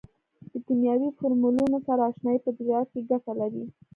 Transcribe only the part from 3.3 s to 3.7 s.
لري.